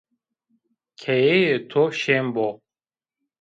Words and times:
Keyeyê 0.99 1.55
to 1.69 1.83
şên 1.99 2.25
bo 2.33 2.47